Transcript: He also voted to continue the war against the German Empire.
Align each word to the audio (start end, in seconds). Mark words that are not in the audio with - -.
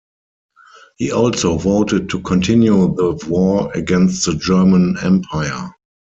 He 0.97 1.11
also 1.11 1.59
voted 1.59 2.09
to 2.09 2.21
continue 2.21 2.95
the 2.95 3.23
war 3.29 3.71
against 3.75 4.25
the 4.25 4.33
German 4.33 4.97
Empire. 5.03 5.75